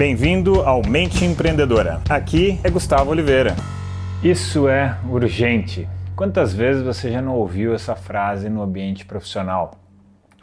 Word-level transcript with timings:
Bem-vindo 0.00 0.62
ao 0.62 0.80
Mente 0.82 1.26
Empreendedora. 1.26 2.00
Aqui 2.08 2.58
é 2.64 2.70
Gustavo 2.70 3.10
Oliveira. 3.10 3.54
Isso 4.24 4.66
é 4.66 4.98
urgente. 5.06 5.86
Quantas 6.16 6.54
vezes 6.54 6.82
você 6.82 7.12
já 7.12 7.20
não 7.20 7.34
ouviu 7.34 7.74
essa 7.74 7.94
frase 7.94 8.48
no 8.48 8.62
ambiente 8.62 9.04
profissional? 9.04 9.78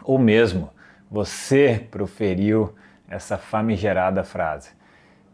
Ou 0.04 0.20
mesmo 0.20 0.70
você 1.10 1.88
proferiu 1.90 2.76
essa 3.10 3.36
famigerada 3.36 4.24
frase? 4.24 4.70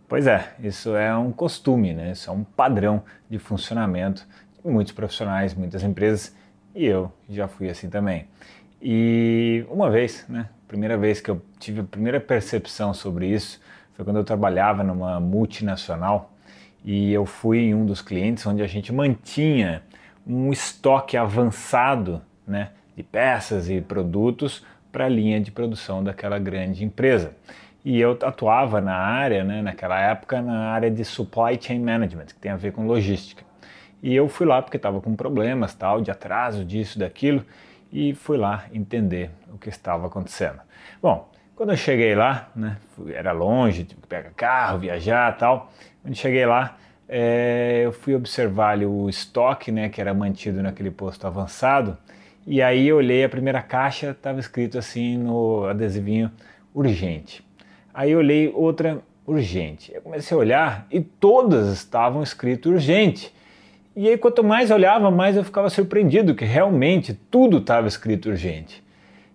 Pois 0.07 0.25
é, 0.25 0.53
isso 0.63 0.95
é 0.95 1.13
um 1.17 1.33
costume, 1.33 1.93
né? 1.93 2.13
isso 2.13 2.29
é 2.29 2.33
um 2.33 2.45
padrão 2.45 3.03
de 3.29 3.37
funcionamento 3.37 4.25
de 4.63 4.71
muitos 4.71 4.93
profissionais, 4.93 5.53
muitas 5.53 5.83
empresas, 5.83 6.33
e 6.73 6.85
eu 6.85 7.11
já 7.29 7.49
fui 7.49 7.69
assim 7.69 7.89
também. 7.89 8.25
E 8.81 9.65
uma 9.69 9.91
vez, 9.91 10.23
né, 10.29 10.47
primeira 10.65 10.97
vez 10.97 11.19
que 11.19 11.29
eu 11.29 11.41
tive 11.59 11.81
a 11.81 11.83
primeira 11.83 12.21
percepção 12.21 12.93
sobre 12.93 13.27
isso 13.27 13.59
foi 13.93 14.03
quando 14.03 14.17
eu 14.17 14.23
trabalhava 14.23 14.83
numa 14.83 15.19
multinacional 15.19 16.31
e 16.83 17.13
eu 17.13 17.25
fui 17.25 17.59
em 17.59 17.75
um 17.75 17.85
dos 17.85 18.01
clientes 18.01 18.45
onde 18.45 18.61
a 18.61 18.67
gente 18.67 18.91
mantinha 18.91 19.83
um 20.25 20.51
estoque 20.51 21.15
avançado 21.15 22.21
né, 22.47 22.69
de 22.95 23.03
peças 23.03 23.69
e 23.69 23.81
produtos 23.81 24.65
para 24.91 25.05
a 25.05 25.09
linha 25.09 25.39
de 25.39 25.51
produção 25.51 26.03
daquela 26.03 26.37
grande 26.39 26.83
empresa. 26.83 27.33
E 27.83 27.99
eu 27.99 28.17
atuava 28.21 28.79
na 28.79 28.95
área, 28.95 29.43
né, 29.43 29.61
naquela 29.61 29.99
época, 29.99 30.41
na 30.41 30.69
área 30.71 30.89
de 30.89 31.03
supply 31.03 31.59
chain 31.59 31.79
management, 31.79 32.27
que 32.27 32.35
tem 32.35 32.51
a 32.51 32.55
ver 32.55 32.71
com 32.71 32.85
logística. 32.85 33.43
E 34.01 34.15
eu 34.15 34.29
fui 34.29 34.45
lá 34.45 34.61
porque 34.61 34.77
estava 34.77 35.01
com 35.01 35.15
problemas, 35.15 35.73
tal, 35.73 36.01
de 36.01 36.11
atraso 36.11 36.63
disso, 36.63 36.99
daquilo, 36.99 37.43
e 37.91 38.13
fui 38.13 38.37
lá 38.37 38.65
entender 38.73 39.31
o 39.53 39.57
que 39.57 39.69
estava 39.69 40.07
acontecendo. 40.07 40.59
Bom, 41.01 41.29
quando 41.55 41.71
eu 41.71 41.77
cheguei 41.77 42.15
lá, 42.15 42.49
né, 42.55 42.77
era 43.13 43.31
longe, 43.31 43.83
tive 43.83 44.01
que 44.01 44.07
pegar 44.07 44.31
carro, 44.31 44.79
viajar 44.79 45.37
tal. 45.37 45.71
Quando 46.01 46.15
cheguei 46.15 46.45
lá, 46.45 46.77
é, 47.07 47.81
eu 47.85 47.91
fui 47.91 48.15
observar 48.15 48.71
ali 48.71 48.85
o 48.85 49.07
estoque, 49.07 49.71
né, 49.71 49.89
que 49.89 50.01
era 50.01 50.13
mantido 50.13 50.61
naquele 50.61 50.91
posto 50.91 51.27
avançado, 51.27 51.97
e 52.45 52.61
aí 52.61 52.87
eu 52.87 52.97
olhei 52.97 53.23
a 53.23 53.29
primeira 53.29 53.61
caixa, 53.61 54.11
estava 54.11 54.39
escrito 54.39 54.77
assim 54.77 55.17
no 55.17 55.65
adesivinho 55.65 56.29
urgente. 56.73 57.43
Aí 57.93 58.11
eu 58.11 58.19
olhei 58.19 58.51
outra 58.53 58.99
urgente. 59.25 59.93
Eu 59.93 60.01
comecei 60.01 60.35
a 60.35 60.39
olhar 60.39 60.87
e 60.91 60.99
todas 60.99 61.71
estavam 61.71 62.21
escrito 62.21 62.69
urgente. 62.69 63.33
E 63.95 64.09
aí 64.09 64.17
quanto 64.17 64.43
mais 64.43 64.71
eu 64.71 64.75
olhava, 64.75 65.09
mais 65.09 65.37
eu 65.37 65.43
ficava 65.43 65.69
surpreendido 65.69 66.35
que 66.35 66.43
realmente 66.43 67.13
tudo 67.13 67.59
estava 67.59 67.87
escrito 67.87 68.29
urgente. 68.29 68.82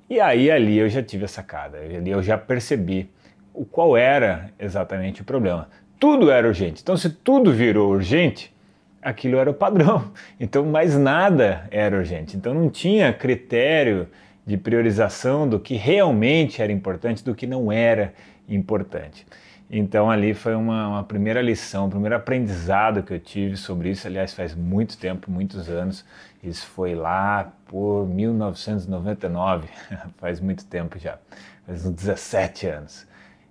E 0.09 0.21
aí 0.21 0.51
ali 0.51 0.79
eu 0.79 0.89
já 0.89 1.03
tive 1.03 1.27
a 1.27 1.29
sacada, 1.29 1.79
ali 1.79 2.11
eu 2.11 2.23
já 2.23 2.39
percebi 2.39 3.11
o 3.53 3.65
qual 3.65 3.97
era 3.97 4.51
exatamente 4.59 5.21
o 5.23 5.25
problema. 5.25 5.69
Tudo 5.99 6.31
era 6.31 6.47
urgente. 6.47 6.81
Então 6.83 6.97
se 6.97 7.11
tudo 7.11 7.53
virou 7.53 7.91
urgente, 7.91 8.55
aquilo 9.03 9.37
era 9.37 9.51
o 9.51 9.55
padrão. 9.55 10.11
Então 10.41 10.65
mais 10.65 10.97
nada 10.97 11.67
era 11.71 11.97
urgente. 11.97 12.37
Então 12.37 12.55
não 12.55 12.71
tinha 12.71 13.13
critério 13.13 14.09
de 14.47 14.57
priorização 14.57 15.47
do 15.47 15.61
que 15.61 15.75
realmente 15.75 16.63
era 16.63 16.73
importante, 16.73 17.23
do 17.23 17.35
que 17.35 17.47
não 17.47 17.71
era 17.71 18.15
importante. 18.49 19.27
Então 19.71 20.11
ali 20.11 20.33
foi 20.33 20.55
uma, 20.55 20.89
uma, 20.89 21.05
primeira 21.05 21.43
lição, 21.43 21.87
um 21.87 21.91
primeiro 21.91 22.17
aprendizado 22.17 23.03
que 23.03 23.13
eu 23.13 23.21
tive 23.21 23.57
sobre 23.57 23.91
isso. 23.91 24.07
Aliás, 24.07 24.33
faz 24.33 24.55
muito 24.55 24.97
tempo, 24.97 25.31
muitos 25.31 25.69
anos. 25.69 26.03
Isso 26.43 26.67
foi 26.69 26.95
lá 26.95 27.53
por 27.69 28.09
1999, 28.09 29.69
faz 30.19 30.41
muito 30.41 30.65
tempo 30.65 30.99
já, 30.99 31.19
faz 31.65 31.87
uns 31.87 31.93
17 31.93 32.67
anos. 32.67 33.07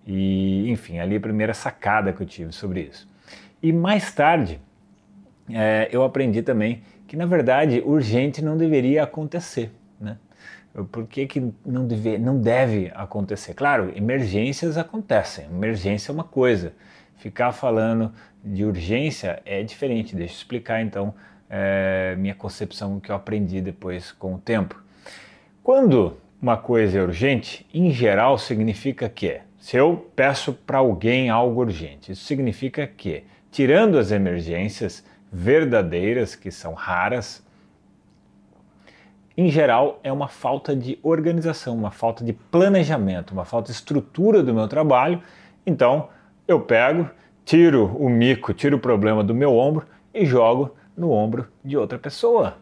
E 0.05 0.69
enfim, 0.69 0.99
ali 0.99 1.15
a 1.15 1.19
primeira 1.19 1.53
sacada 1.53 2.11
que 2.11 2.21
eu 2.21 2.27
tive 2.27 2.51
sobre 2.51 2.81
isso. 2.81 3.07
E 3.61 3.71
mais 3.71 4.11
tarde 4.11 4.59
é, 5.49 5.87
eu 5.91 6.03
aprendi 6.03 6.41
também 6.41 6.81
que 7.07 7.15
na 7.15 7.25
verdade 7.25 7.81
urgente 7.85 8.43
não 8.43 8.57
deveria 8.57 9.03
acontecer, 9.03 9.71
né? 9.99 10.17
Por 10.91 11.07
que, 11.07 11.25
que 11.25 11.53
não, 11.65 11.87
deve, 11.87 12.17
não 12.19 12.39
deve 12.39 12.91
acontecer? 12.93 13.55
Claro, 13.55 13.91
emergências 13.95 14.77
acontecem, 14.77 15.45
emergência 15.45 16.11
é 16.11 16.13
uma 16.13 16.23
coisa. 16.23 16.73
Ficar 17.15 17.51
falando 17.51 18.13
de 18.43 18.63
urgência 18.63 19.41
é 19.43 19.63
diferente. 19.63 20.15
Deixa 20.15 20.33
eu 20.33 20.37
explicar 20.37 20.81
então 20.81 21.15
é, 21.49 22.15
minha 22.17 22.35
concepção 22.35 22.99
que 22.99 23.11
eu 23.11 23.15
aprendi 23.15 23.61
depois 23.61 24.11
com 24.11 24.35
o 24.35 24.37
tempo. 24.37 24.81
Quando 25.63 26.17
uma 26.41 26.57
coisa 26.57 26.99
é 26.99 27.01
urgente, 27.01 27.65
em 27.73 27.91
geral 27.91 28.37
significa 28.37 29.09
que 29.09 29.41
se 29.57 29.75
eu 29.75 30.09
peço 30.15 30.53
para 30.53 30.77
alguém 30.77 31.29
algo 31.29 31.61
urgente, 31.61 32.11
isso 32.11 32.23
significa 32.25 32.87
que, 32.87 33.23
tirando 33.51 33.97
as 33.97 34.11
emergências 34.11 35.03
verdadeiras, 35.31 36.35
que 36.35 36.51
são 36.51 36.73
raras, 36.73 37.45
em 39.35 39.49
geral, 39.49 39.99
é 40.03 40.11
uma 40.11 40.27
falta 40.27 40.75
de 40.75 40.97
organização, 41.03 41.75
uma 41.75 41.91
falta 41.91 42.23
de 42.23 42.33
planejamento, 42.33 43.31
uma 43.31 43.45
falta 43.45 43.67
de 43.67 43.77
estrutura 43.77 44.41
do 44.41 44.51
meu 44.51 44.67
trabalho. 44.67 45.21
Então, 45.63 46.09
eu 46.47 46.59
pego, 46.61 47.07
tiro 47.45 47.85
o 47.97 48.09
mico, 48.09 48.51
tiro 48.51 48.77
o 48.77 48.79
problema 48.79 49.23
do 49.23 49.35
meu 49.35 49.55
ombro 49.55 49.85
e 50.11 50.25
jogo 50.25 50.75
no 50.97 51.11
ombro 51.11 51.47
de 51.63 51.77
outra 51.77 51.99
pessoa. 51.99 52.57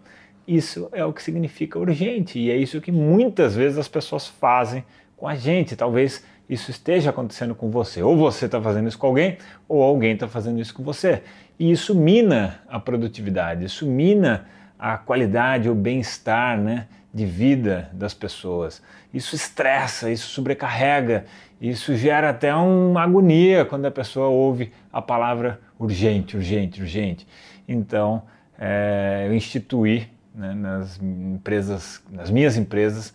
Isso 0.47 0.89
é 0.91 1.03
o 1.03 1.13
que 1.13 1.23
significa 1.23 1.79
urgente 1.79 2.37
e 2.37 2.51
é 2.51 2.57
isso 2.57 2.81
que 2.81 2.91
muitas 2.91 3.55
vezes 3.55 3.77
as 3.77 3.87
pessoas 3.87 4.27
fazem 4.27 4.83
com 5.17 5.27
a 5.27 5.35
gente. 5.35 5.75
Talvez 5.75 6.23
isso 6.49 6.69
esteja 6.69 7.09
acontecendo 7.09 7.55
com 7.55 7.71
você. 7.71 8.03
Ou 8.03 8.15
você 8.15 8.45
está 8.45 8.61
fazendo 8.61 8.87
isso 8.87 8.97
com 8.97 9.07
alguém, 9.07 9.37
ou 9.67 9.81
alguém 9.81 10.13
está 10.13 10.27
fazendo 10.27 10.59
isso 10.59 10.73
com 10.73 10.83
você. 10.83 11.23
E 11.57 11.71
isso 11.71 11.95
mina 11.95 12.59
a 12.67 12.79
produtividade, 12.79 13.65
isso 13.65 13.85
mina 13.87 14.45
a 14.77 14.97
qualidade, 14.97 15.69
o 15.69 15.75
bem-estar 15.75 16.59
né, 16.59 16.87
de 17.13 17.25
vida 17.25 17.89
das 17.93 18.13
pessoas. 18.13 18.81
Isso 19.13 19.35
estressa, 19.35 20.11
isso 20.11 20.27
sobrecarrega, 20.27 21.25
isso 21.59 21.95
gera 21.95 22.29
até 22.29 22.53
uma 22.53 23.01
agonia 23.01 23.63
quando 23.63 23.85
a 23.85 23.91
pessoa 23.91 24.27
ouve 24.27 24.71
a 24.91 25.01
palavra 25.01 25.59
urgente, 25.79 26.35
urgente, 26.35 26.81
urgente. 26.81 27.25
Então, 27.67 28.23
é, 28.57 29.25
eu 29.27 29.33
instituí 29.33 30.07
né, 30.33 30.53
nas 30.53 31.01
empresas, 31.01 32.03
nas 32.09 32.29
minhas 32.29 32.57
empresas, 32.57 33.13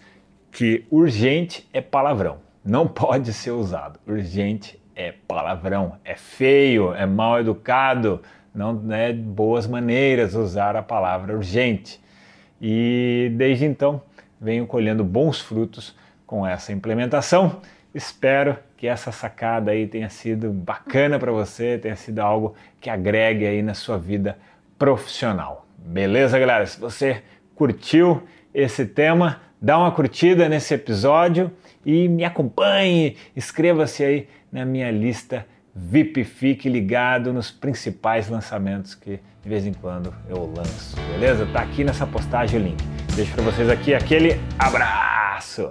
que 0.50 0.84
urgente 0.91 1.69
é 1.72 1.81
palavrão, 1.81 2.38
não 2.65 2.87
pode 2.89 3.33
ser 3.33 3.53
usado. 3.53 3.99
Urgente 4.06 4.81
é 4.94 5.12
palavrão, 5.27 5.97
é 6.05 6.15
feio, 6.15 6.94
é 6.94 7.06
mal 7.06 7.41
educado, 7.41 8.21
não 8.55 8.93
é 8.93 9.12
boas 9.12 9.66
maneiras 9.66 10.34
usar 10.34 10.77
a 10.77 10.83
palavra 10.83 11.34
urgente. 11.34 12.00
E 12.60 13.33
desde 13.37 13.65
então 13.65 14.03
venho 14.41 14.66
colhendo 14.66 15.05
bons 15.05 15.41
frutos 15.41 15.94
com 16.27 16.47
essa 16.47 16.72
implementação. 16.72 17.60
Espero 17.94 18.56
que 18.80 18.86
essa 18.86 19.12
sacada 19.12 19.72
aí 19.72 19.86
tenha 19.86 20.08
sido 20.08 20.50
bacana 20.50 21.18
para 21.18 21.30
você, 21.30 21.76
tenha 21.76 21.96
sido 21.96 22.18
algo 22.20 22.54
que 22.80 22.88
agregue 22.88 23.46
aí 23.46 23.60
na 23.60 23.74
sua 23.74 23.98
vida 23.98 24.38
profissional. 24.78 25.66
Beleza, 25.76 26.38
galera? 26.38 26.64
Se 26.64 26.80
você 26.80 27.22
curtiu 27.54 28.22
esse 28.54 28.86
tema, 28.86 29.42
dá 29.60 29.76
uma 29.76 29.92
curtida 29.92 30.48
nesse 30.48 30.72
episódio 30.72 31.52
e 31.84 32.08
me 32.08 32.24
acompanhe, 32.24 33.18
inscreva-se 33.36 34.02
aí 34.02 34.28
na 34.50 34.64
minha 34.64 34.91
lista 34.91 35.44
VIP, 35.76 36.24
fique 36.24 36.66
ligado 36.66 37.34
nos 37.34 37.50
principais 37.50 38.30
lançamentos 38.30 38.94
que 38.94 39.20
de 39.42 39.48
vez 39.48 39.66
em 39.66 39.74
quando 39.74 40.14
eu 40.26 40.50
lanço, 40.56 40.97
beleza? 41.12 41.47
Tá 41.52 41.60
aqui 41.60 41.84
nessa 41.84 42.06
postagem 42.06 42.58
o 42.58 42.62
link. 42.62 42.82
Deixo 43.14 43.34
para 43.34 43.42
vocês 43.42 43.68
aqui 43.68 43.92
aquele 43.92 44.41
abraço. 44.58 45.70